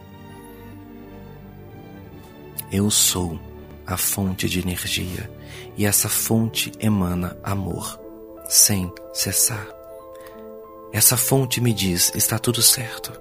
[2.70, 3.40] Eu sou
[3.86, 5.30] a fonte de energia
[5.78, 7.98] e essa fonte emana amor,
[8.46, 9.66] sem cessar.
[10.92, 13.18] Essa fonte me diz: está tudo certo,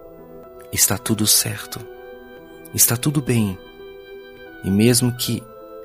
[0.73, 1.79] está tudo certo,
[2.73, 3.57] está tudo bem.
[4.61, 5.41] E mesmo que,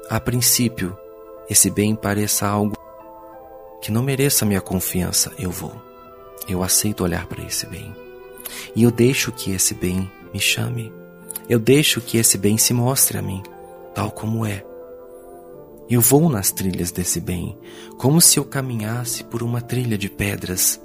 [0.09, 0.99] a princípio,
[1.51, 2.77] esse bem pareça algo
[3.83, 5.75] que não mereça minha confiança, eu vou.
[6.49, 7.93] Eu aceito olhar para esse bem.
[8.77, 10.93] E eu deixo que esse bem me chame.
[11.49, 13.43] Eu deixo que esse bem se mostre a mim,
[13.93, 14.65] tal como é.
[15.89, 17.59] Eu vou nas trilhas desse bem,
[17.99, 20.81] como se eu caminhasse por uma trilha de pedras,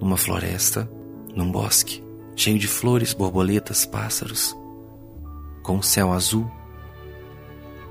[0.00, 0.88] numa floresta,
[1.34, 2.00] num bosque,
[2.36, 4.56] cheio de flores, borboletas, pássaros,
[5.64, 6.48] com o céu azul,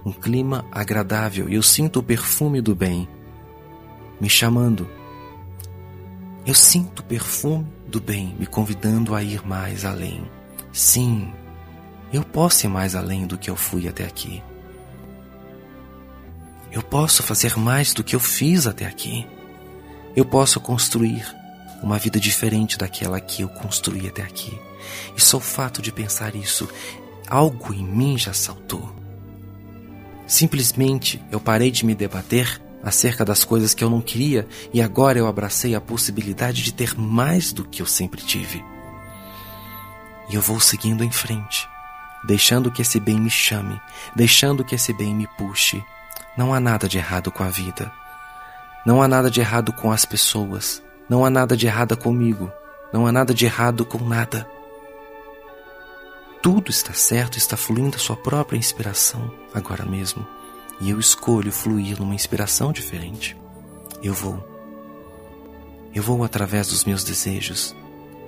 [0.06, 3.10] um clima agradável e eu sinto o perfume do bem
[4.22, 4.88] me chamando.
[6.45, 10.30] Eu sinto o perfume do bem me convidando a ir mais além.
[10.72, 11.34] Sim,
[12.14, 14.43] eu posso ir mais além do que eu fui até aqui.
[16.72, 19.28] Eu posso fazer mais do que eu fiz até aqui.
[20.16, 21.26] Eu posso construir
[21.82, 24.58] uma vida diferente daquela que eu construí até aqui.
[25.18, 26.70] E só o fato de pensar isso,
[27.28, 29.05] algo em mim já saltou.
[30.28, 35.18] Simplesmente eu parei de me debater acerca das coisas que eu não queria e agora
[35.18, 38.64] eu abracei a possibilidade de ter mais do que eu sempre tive.
[40.30, 41.68] E eu vou seguindo em frente,
[42.26, 43.80] deixando que esse bem me chame,
[44.16, 45.84] deixando que esse bem me puxe
[46.38, 47.90] não há nada de errado com a vida.
[48.86, 50.84] Não há nada de errado com as pessoas.
[51.08, 52.52] Não há nada de errado comigo.
[52.92, 54.46] Não há nada de errado com nada.
[56.46, 60.24] Tudo está certo, está fluindo a sua própria inspiração agora mesmo.
[60.80, 63.36] E eu escolho fluir numa inspiração diferente.
[64.04, 64.48] Eu vou.
[65.91, 67.76] Eu vou através dos meus desejos,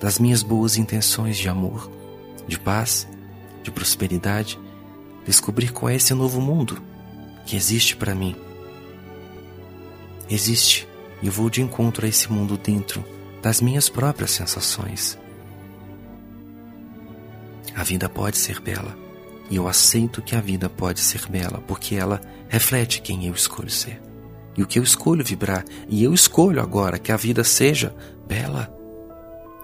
[0.02, 1.92] das minhas boas intenções de amor,
[2.48, 3.08] de paz,
[3.62, 4.60] de prosperidade,
[5.24, 6.82] descobrir qual é esse novo mundo
[7.46, 8.36] que existe para mim.
[10.28, 10.88] Existe
[11.22, 13.06] e eu vou de encontro a esse mundo dentro
[13.44, 15.20] das minhas próprias sensações.
[17.78, 18.98] A vida pode ser bela
[19.52, 22.20] e eu aceito que a vida pode ser bela porque ela
[22.50, 24.02] reflete quem eu escolho ser
[24.58, 27.96] e o que eu escolho vibrar e eu escolho agora que a vida seja
[28.28, 28.76] bela.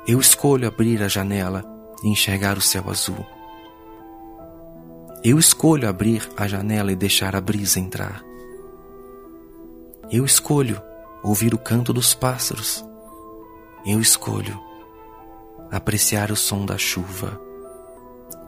[0.08, 1.66] Eu escolho abrir a janela
[2.04, 3.26] e enxergar o céu azul.
[5.24, 8.22] Eu escolho abrir a janela e deixar a brisa entrar.
[10.12, 10.80] Eu escolho
[11.24, 12.86] ouvir o canto dos pássaros.
[13.88, 14.60] Eu escolho
[15.72, 17.42] apreciar o som da chuva.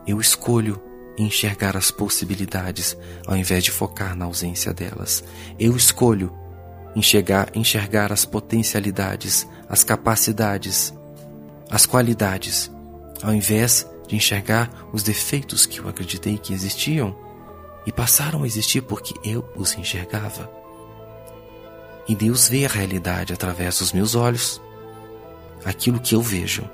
[0.07, 0.81] Eu escolho
[1.17, 5.23] enxergar as possibilidades ao invés de focar na ausência delas.
[5.59, 6.31] Eu escolho
[6.95, 10.93] enxergar, enxergar as potencialidades, as capacidades,
[11.69, 12.71] as qualidades,
[13.23, 17.15] ao invés de enxergar os defeitos que eu acreditei que existiam
[17.85, 20.49] e passaram a existir porque eu os enxergava.
[22.07, 24.61] E Deus vê a realidade através dos meus olhos.
[25.63, 26.69] Aquilo que eu vejo,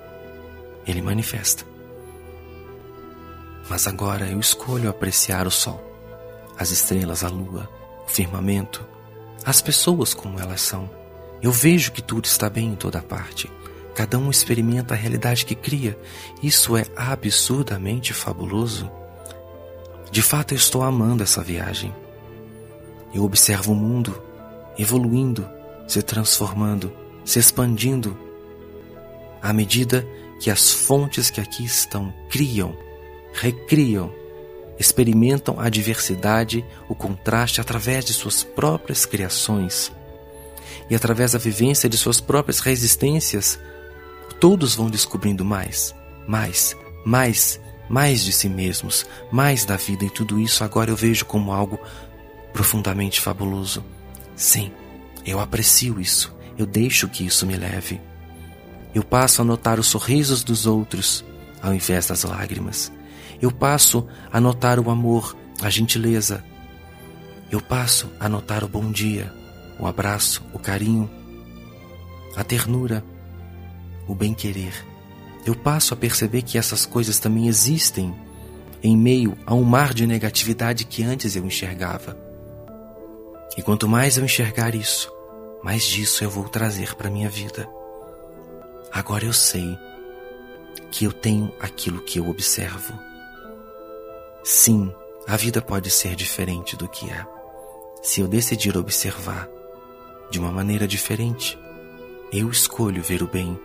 [0.85, 1.70] Ele manifesta.
[3.71, 5.81] Mas agora eu escolho apreciar o sol,
[6.59, 7.69] as estrelas, a lua,
[8.05, 8.85] o firmamento,
[9.45, 10.89] as pessoas como elas são.
[11.41, 13.49] Eu vejo que tudo está bem em toda parte.
[13.95, 15.97] Cada um experimenta a realidade que cria.
[16.43, 18.91] Isso é absurdamente fabuloso.
[20.11, 21.95] De fato, eu estou amando essa viagem.
[23.13, 24.21] Eu observo o mundo
[24.77, 25.49] evoluindo,
[25.87, 26.91] se transformando,
[27.23, 28.19] se expandindo,
[29.41, 30.05] à medida
[30.41, 32.75] que as fontes que aqui estão criam,
[33.33, 34.13] recriam,
[34.79, 39.91] experimentam a diversidade, o contraste através de suas próprias criações
[40.89, 43.59] e através da vivência de suas próprias resistências
[44.39, 45.95] todos vão descobrindo mais,
[46.27, 46.75] mais,
[47.05, 51.51] mais, mais de si mesmos, mais da vida e tudo isso agora eu vejo como
[51.51, 51.79] algo
[52.51, 53.85] profundamente fabuloso.
[54.35, 54.71] Sim,
[55.25, 58.01] eu aprecio isso, eu deixo que isso me leve.
[58.93, 61.23] Eu passo a notar os sorrisos dos outros
[61.61, 62.91] ao invés das lágrimas.
[63.41, 66.43] Eu passo a notar o amor, a gentileza.
[67.49, 69.33] Eu passo a notar o bom dia,
[69.79, 71.09] o abraço, o carinho,
[72.35, 73.03] a ternura,
[74.07, 74.73] o bem-querer.
[75.45, 78.13] Eu passo a perceber que essas coisas também existem
[78.83, 82.15] em meio a um mar de negatividade que antes eu enxergava.
[83.57, 85.11] E quanto mais eu enxergar isso,
[85.63, 87.67] mais disso eu vou trazer para minha vida.
[88.91, 89.77] Agora eu sei
[90.91, 93.10] que eu tenho aquilo que eu observo.
[94.43, 94.91] Sim,
[95.27, 97.25] a vida pode ser diferente do que é.
[98.01, 99.47] Se eu decidir observar
[100.31, 101.59] de uma maneira diferente,
[102.33, 103.59] eu escolho ver o bem.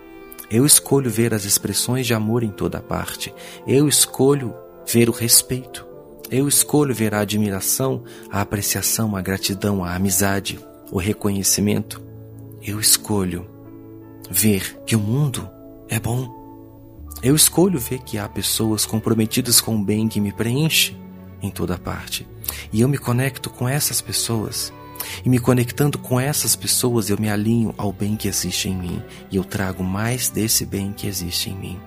[0.51, 3.35] Eu escolho ver as expressões de amor em toda parte.
[3.66, 4.55] Eu escolho
[4.87, 5.87] ver o respeito.
[6.31, 10.59] Eu escolho ver a admiração, a apreciação, a gratidão, a amizade,
[10.91, 12.03] o reconhecimento.
[12.62, 13.49] Eu escolho
[14.31, 15.49] ver que o mundo
[15.89, 16.36] é bom.
[17.23, 20.97] Eu escolho ver que há pessoas comprometidas com o bem que me preenche
[21.43, 22.27] em toda parte.
[22.73, 24.73] E eu me conecto com essas pessoas.
[25.25, 29.03] E me conectando com essas pessoas, eu me alinho ao bem que existe em mim.
[29.31, 31.81] E eu trago mais desse bem que existe em mim.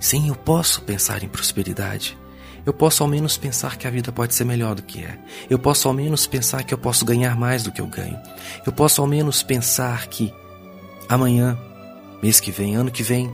[0.00, 2.16] Sim, eu posso pensar em prosperidade.
[2.64, 5.18] Eu posso ao menos pensar que a vida pode ser melhor do que é.
[5.50, 8.18] Eu posso ao menos pensar que eu posso ganhar mais do que eu ganho.
[8.64, 10.32] Eu posso ao menos pensar que
[11.08, 11.58] amanhã,
[12.22, 13.30] mês que vem, ano que vem,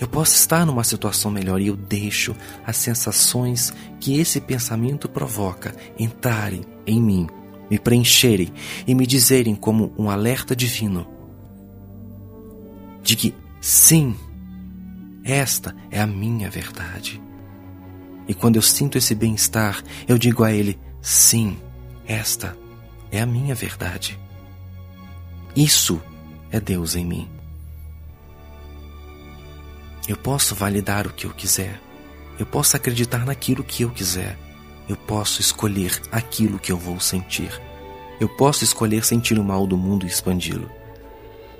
[0.00, 2.34] eu posso estar numa situação melhor e eu deixo
[2.66, 7.26] as sensações que esse pensamento provoca entrarem em mim,
[7.70, 8.52] me preencherem
[8.86, 11.06] e me dizerem como um alerta divino
[13.02, 14.14] de que sim,
[15.24, 17.20] esta é a minha verdade.
[18.28, 21.56] E quando eu sinto esse bem-estar, eu digo a ele: sim,
[22.06, 22.54] esta
[23.10, 24.18] é a minha verdade.
[25.56, 26.00] Isso
[26.50, 27.37] é Deus em mim.
[30.08, 31.78] Eu posso validar o que eu quiser.
[32.38, 34.38] Eu posso acreditar naquilo que eu quiser.
[34.88, 37.52] Eu posso escolher aquilo que eu vou sentir.
[38.18, 40.70] Eu posso escolher sentir o mal do mundo e expandi-lo.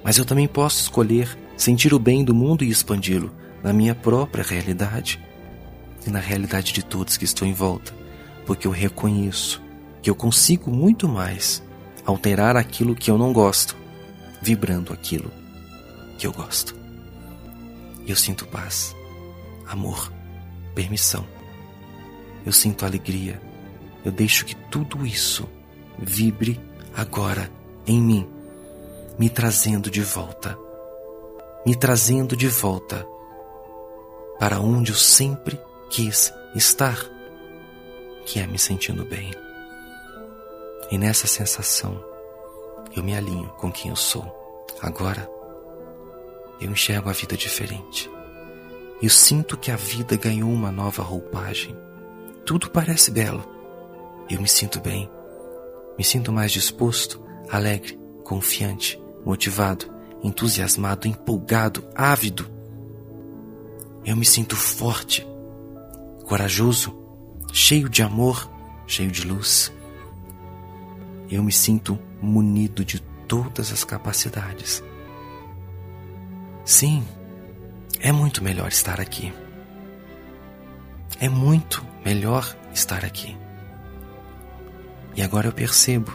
[0.03, 3.31] Mas eu também posso escolher sentir o bem do mundo e expandi-lo
[3.63, 5.21] na minha própria realidade
[6.07, 7.93] e na realidade de todos que estão em volta,
[8.47, 9.63] porque eu reconheço
[10.01, 11.63] que eu consigo muito mais
[12.07, 13.77] alterar aquilo que eu não gosto,
[14.41, 15.31] vibrando aquilo
[16.17, 16.78] que eu gosto
[18.13, 18.95] eu sinto paz,
[19.67, 20.13] amor,
[20.75, 21.27] permissão.
[22.45, 23.41] Eu sinto alegria.
[24.05, 25.49] Eu deixo que tudo isso
[25.99, 26.61] vibre
[26.97, 27.51] agora
[27.87, 28.29] em mim,
[29.19, 30.59] me trazendo de volta,
[31.67, 33.07] me trazendo de volta
[34.39, 36.99] para onde eu sempre quis estar,
[38.25, 39.33] que é me sentindo bem.
[40.91, 42.03] E nessa sensação,
[42.97, 44.25] eu me alinho com quem eu sou.
[44.81, 45.29] Agora,
[46.61, 48.11] eu enxergo a vida diferente.
[49.01, 51.77] Eu sinto que a vida ganhou uma nova roupagem.
[52.45, 53.45] Tudo parece belo.
[54.29, 55.09] Eu me sinto bem.
[55.97, 59.87] Me sinto mais disposto, alegre, confiante, motivado,
[60.23, 62.51] entusiasmado, empolgado, ávido.
[64.05, 65.27] Eu me sinto forte,
[66.25, 66.97] corajoso,
[67.53, 68.51] cheio de amor,
[68.87, 69.73] cheio de luz.
[71.31, 74.83] Eu me sinto munido de todas as capacidades
[76.69, 77.03] Sim,
[77.99, 79.33] é muito melhor estar aqui.
[81.19, 83.35] É muito melhor estar aqui.
[85.17, 86.15] E agora eu percebo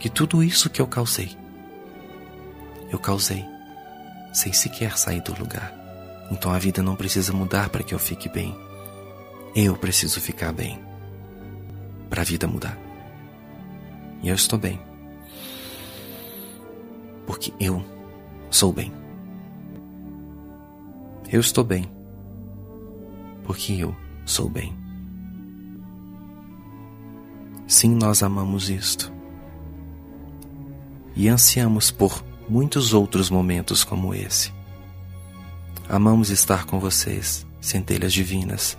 [0.00, 1.38] que tudo isso que eu causei,
[2.90, 3.46] eu causei
[4.32, 5.72] sem sequer sair do lugar.
[6.32, 8.52] Então a vida não precisa mudar para que eu fique bem.
[9.54, 10.84] Eu preciso ficar bem
[12.08, 12.76] para a vida mudar.
[14.24, 14.80] E eu estou bem.
[17.24, 17.80] Porque eu
[18.50, 18.99] sou bem.
[21.32, 21.88] Eu estou bem,
[23.44, 23.94] porque eu
[24.26, 24.76] sou bem.
[27.68, 29.12] Sim, nós amamos isto.
[31.14, 34.52] E ansiamos por muitos outros momentos como esse.
[35.88, 38.76] Amamos estar com vocês, centelhas divinas.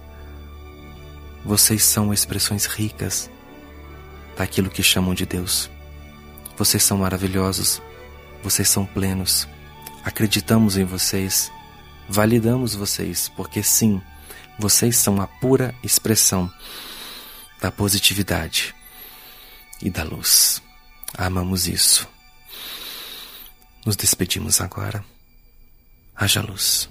[1.46, 3.32] Vocês são expressões ricas
[4.36, 5.72] daquilo que chamam de Deus.
[6.58, 7.82] Vocês são maravilhosos,
[8.44, 9.48] vocês são plenos.
[10.04, 11.50] Acreditamos em vocês
[12.12, 14.02] validamos vocês, porque sim,
[14.60, 16.52] vocês são a pura expressão
[17.62, 18.76] da positividade
[19.82, 20.62] e da luz.
[21.18, 22.08] Amamos isso.
[23.86, 25.04] Nos despedimos agora.
[26.14, 26.90] Haja luz.